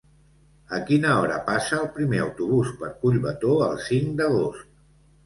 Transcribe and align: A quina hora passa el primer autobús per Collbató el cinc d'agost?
A 0.77 0.77
quina 0.85 1.11
hora 1.23 1.35
passa 1.49 1.77
el 1.79 1.85
primer 1.97 2.21
autobús 2.23 2.71
per 2.79 2.89
Collbató 3.05 3.53
el 3.67 3.77
cinc 3.89 4.17
d'agost? 4.23 4.65